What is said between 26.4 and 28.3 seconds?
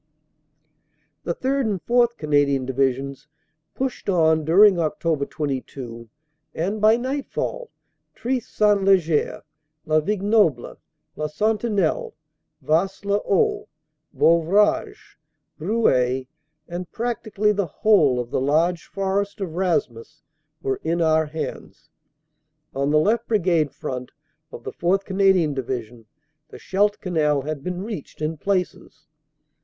the Scheldt Canal had been reached